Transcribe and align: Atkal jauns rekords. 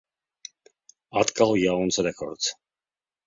Atkal 1.21 1.53
jauns 1.65 1.99
rekords. 2.07 2.51